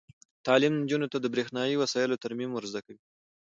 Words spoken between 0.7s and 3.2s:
نجونو ته د برښنايي وسایلو ترمیم ور زده کوي.